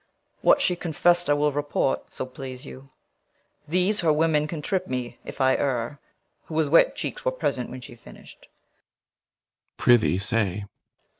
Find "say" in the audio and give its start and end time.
10.17-10.65